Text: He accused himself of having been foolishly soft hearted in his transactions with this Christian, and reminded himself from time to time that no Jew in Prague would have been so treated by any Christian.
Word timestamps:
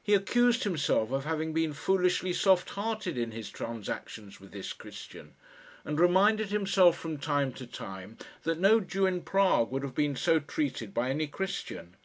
He 0.00 0.14
accused 0.14 0.62
himself 0.62 1.10
of 1.10 1.24
having 1.24 1.52
been 1.52 1.72
foolishly 1.72 2.32
soft 2.32 2.70
hearted 2.70 3.18
in 3.18 3.32
his 3.32 3.50
transactions 3.50 4.38
with 4.38 4.52
this 4.52 4.72
Christian, 4.72 5.34
and 5.84 5.98
reminded 5.98 6.50
himself 6.50 6.96
from 6.96 7.18
time 7.18 7.52
to 7.54 7.66
time 7.66 8.18
that 8.44 8.60
no 8.60 8.78
Jew 8.78 9.06
in 9.06 9.22
Prague 9.22 9.72
would 9.72 9.82
have 9.82 9.96
been 9.96 10.14
so 10.14 10.38
treated 10.38 10.94
by 10.94 11.10
any 11.10 11.26
Christian. 11.26 11.96